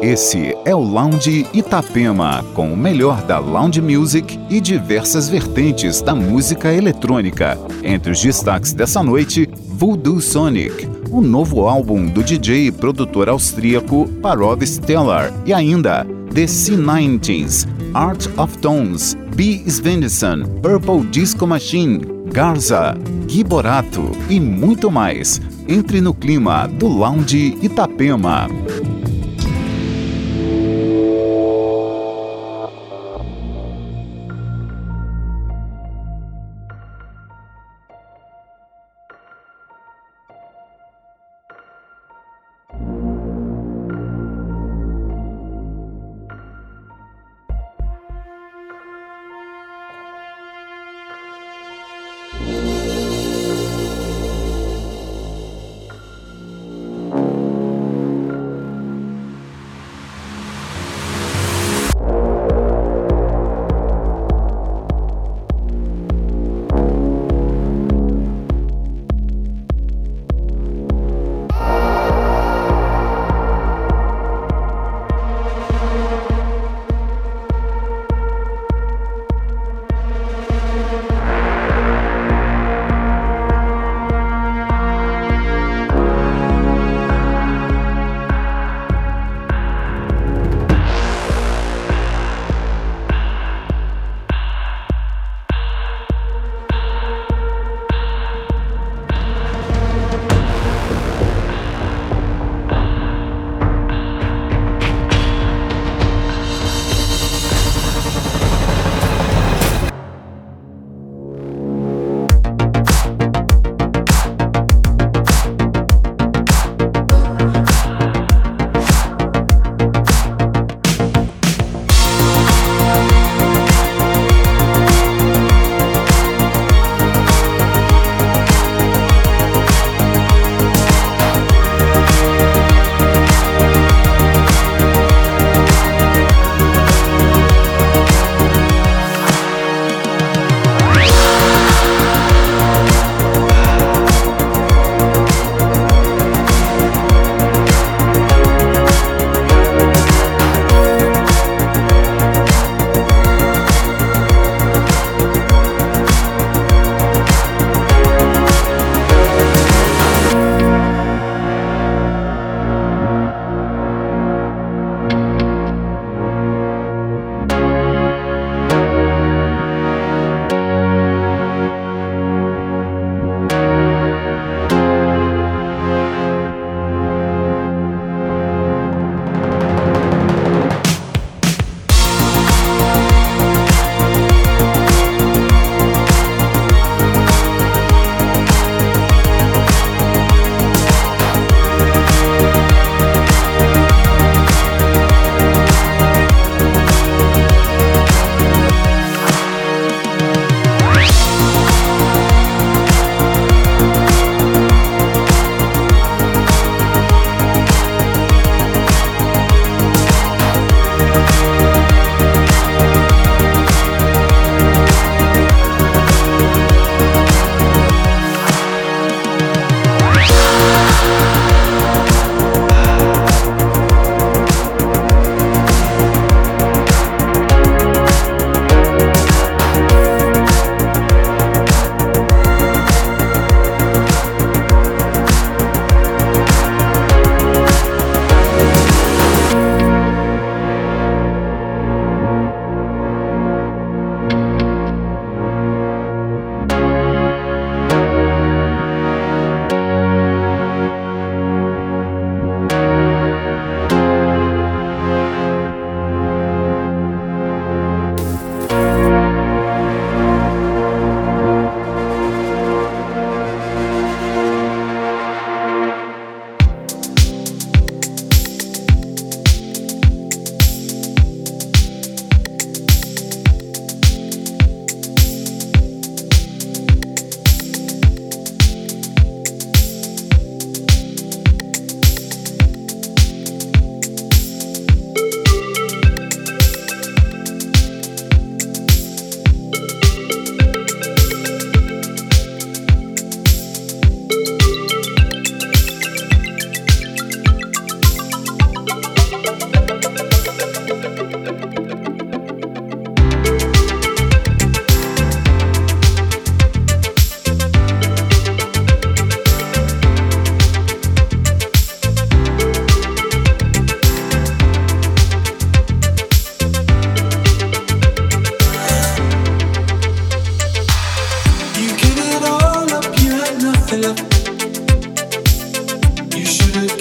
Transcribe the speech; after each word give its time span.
Esse 0.00 0.56
é 0.64 0.72
o 0.72 0.78
Lounge 0.78 1.44
Itapema, 1.52 2.44
com 2.54 2.72
o 2.72 2.76
melhor 2.76 3.20
da 3.22 3.40
lounge 3.40 3.82
music 3.82 4.38
e 4.48 4.60
diversas 4.60 5.28
vertentes 5.28 6.00
da 6.00 6.14
música 6.14 6.72
eletrônica. 6.72 7.58
Entre 7.82 8.12
os 8.12 8.22
destaques 8.22 8.72
dessa 8.72 9.02
noite, 9.02 9.50
Voodoo 9.56 10.20
Sonic, 10.20 10.88
o 11.10 11.20
novo 11.20 11.66
álbum 11.66 12.06
do 12.06 12.22
DJ 12.22 12.68
e 12.68 12.72
produtor 12.72 13.28
austríaco 13.28 14.08
Parov 14.22 14.62
Stellar, 14.64 15.32
e 15.44 15.52
ainda 15.52 16.06
The 16.32 16.44
C90s, 16.44 17.66
Art 17.92 18.24
of 18.38 18.56
Tones, 18.58 19.16
B. 19.34 19.64
Svensson, 19.66 20.44
Purple 20.62 21.08
Disco 21.10 21.44
Machine, 21.44 22.00
Garza, 22.32 22.96
Giborato 23.26 24.12
e 24.30 24.38
muito 24.38 24.92
mais. 24.92 25.40
Entre 25.68 26.00
no 26.00 26.14
clima 26.14 26.68
do 26.68 26.86
Lounge 26.86 27.58
Itapema. 27.60 28.48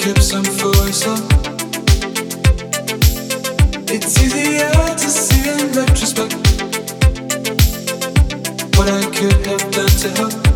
gypsum 0.07 0.44
foisel. 0.44 1.18
It's 3.89 4.18
easier 4.24 4.71
to 4.71 5.09
see 5.09 5.50
in 5.50 5.71
retrospect 5.74 6.33
what 8.77 8.88
I 8.89 9.01
could 9.12 9.45
have 9.48 9.71
done 9.71 9.88
to 9.88 10.09
help. 10.15 10.46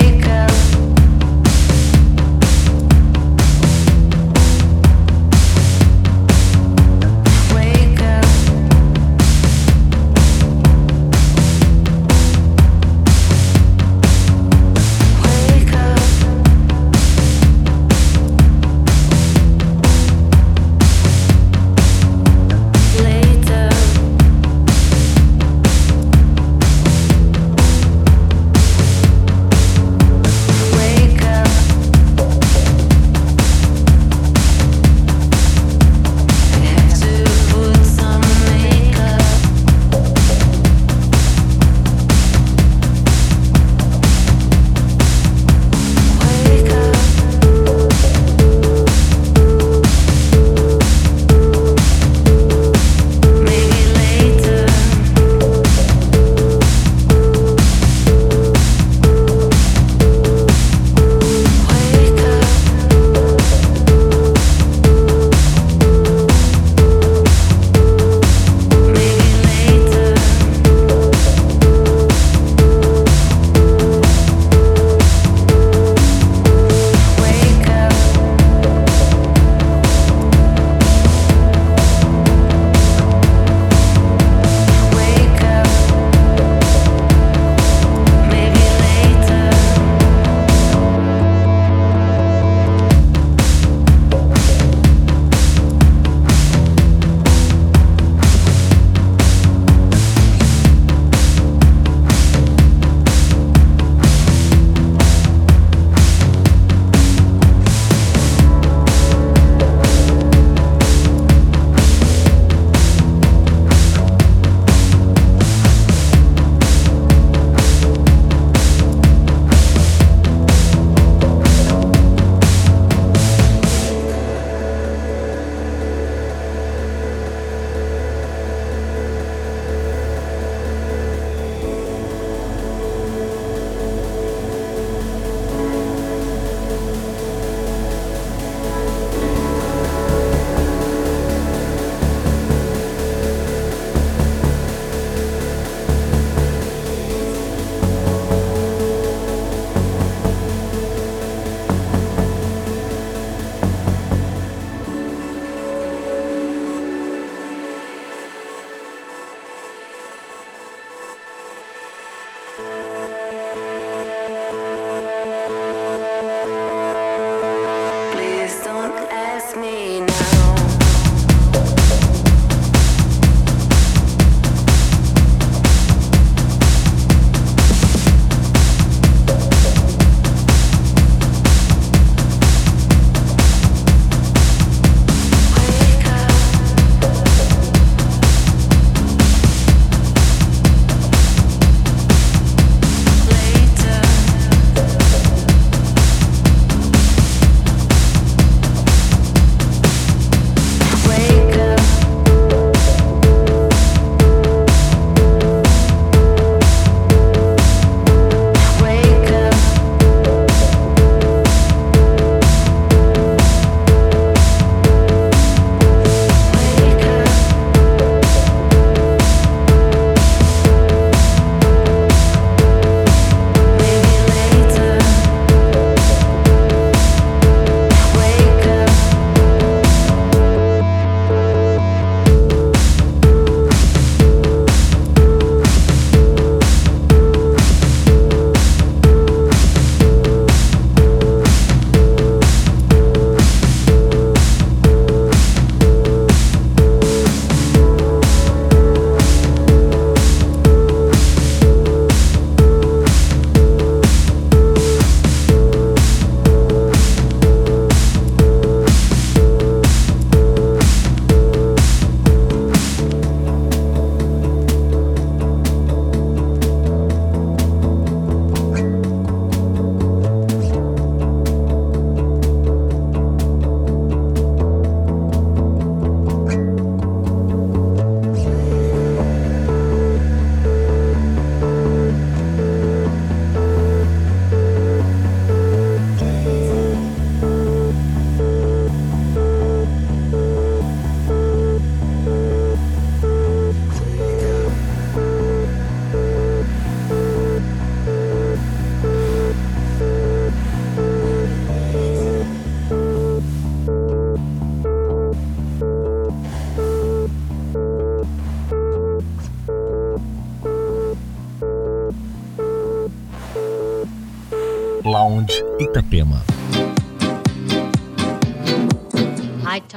wake 0.00 0.26
up. 0.26 0.43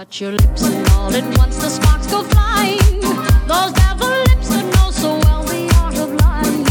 touch 0.07 0.21
your 0.21 0.31
lips 0.31 0.63
and 0.63 0.87
all 0.91 1.13
at 1.13 1.37
once 1.37 1.57
the 1.57 1.69
sparks 1.69 2.07
go 2.07 2.23
flying. 2.23 3.01
Those 3.45 3.73
devil 3.73 4.07
lips 4.07 4.49
that 4.49 4.63
know 4.75 4.91
so 4.91 5.19
well 5.19 5.43
the 5.43 5.69
art 5.81 5.97
of 5.97 6.13
lying. 6.21 6.65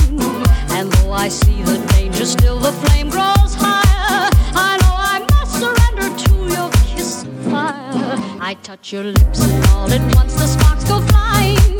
And 0.71 0.91
though 0.93 1.13
I 1.13 1.29
see 1.29 1.63
the 1.63 1.79
danger, 1.93 2.25
still 2.25 2.59
the 2.59 2.73
flame 2.73 3.11
grows 3.11 3.55
higher. 3.55 4.31
I 4.55 4.79
know 4.81 4.95
I 4.97 5.27
must 5.33 5.53
surrender 5.61 6.09
to 6.25 6.35
your 6.55 6.71
kiss 6.87 7.25
of 7.25 7.35
fire. 7.51 8.17
I 8.41 8.57
touch 8.63 8.93
your 8.93 9.05
lips 9.05 9.41
and 9.43 9.65
all 9.67 9.93
at 9.93 10.15
once 10.15 10.35
the 10.35 10.47
sparks 10.47 10.85
go 10.85 11.01
flying. 11.01 11.76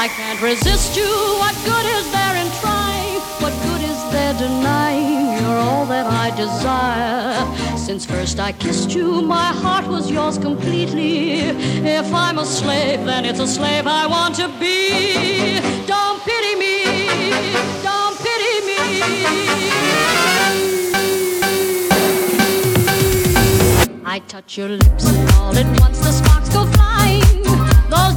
I 0.00 0.08
can't 0.08 0.40
resist 0.40 0.96
you. 0.96 1.12
What 1.42 1.54
good 1.66 1.84
is 1.84 2.10
there 2.10 2.36
in 2.42 2.50
trying? 2.62 3.20
What 3.42 3.52
good 3.66 3.82
is 3.82 4.00
there 4.10 4.32
denying? 4.32 5.36
You're 5.36 5.58
all 5.68 5.84
that 5.92 6.06
I 6.06 6.34
desire. 6.34 7.76
Since 7.76 8.06
first 8.06 8.40
I 8.40 8.52
kissed 8.52 8.94
you, 8.94 9.20
my 9.20 9.52
heart 9.62 9.86
was 9.86 10.10
yours 10.10 10.38
completely. 10.38 11.40
If 11.98 12.14
I'm 12.14 12.38
a 12.38 12.46
slave, 12.46 13.04
then 13.04 13.26
it's 13.26 13.40
a 13.40 13.46
slave 13.46 13.86
I 13.86 14.06
want 14.06 14.36
to 14.36 14.48
be. 14.58 15.60
Don't 15.86 16.18
pity 16.24 16.54
me. 16.54 16.76
Don't 17.82 18.16
pity 18.26 18.56
me. 18.68 18.80
I 24.06 24.22
touch 24.28 24.56
your 24.56 24.70
lips, 24.70 25.04
and 25.12 25.30
all 25.32 25.54
at 25.54 25.68
once 25.78 25.98
the 25.98 26.12
sparks 26.12 26.48
go 26.48 26.64
flying. 26.64 27.42
Those 27.90 28.16